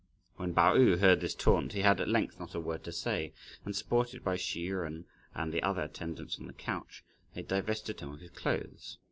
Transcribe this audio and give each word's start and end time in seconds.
When 0.37 0.55
Pao 0.55 0.75
yü 0.77 0.97
heard 0.97 1.21
this 1.21 1.35
taunt, 1.35 1.73
he 1.73 1.81
had 1.81 2.01
at 2.01 2.07
length 2.07 2.39
not 2.39 2.55
a 2.55 2.59
word 2.59 2.83
to 2.85 2.91
say, 2.91 3.33
and 3.63 3.75
supported 3.75 4.23
by 4.23 4.35
Hsi 4.35 4.67
Jen 4.67 5.05
and 5.35 5.53
the 5.53 5.61
other 5.61 5.83
attendants 5.83 6.37
on 6.39 6.47
to 6.47 6.47
the 6.53 6.57
couch, 6.57 7.03
they 7.35 7.43
divested 7.43 7.99
him 7.99 8.11
of 8.11 8.21
his 8.21 8.31
clothes. 8.31 8.97